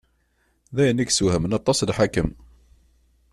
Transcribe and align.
D 0.75 0.77
ayen 0.81 1.01
i 1.03 1.05
yeswehmen 1.05 1.57
aṭas 1.59 1.79
lḥakem. 1.89 2.29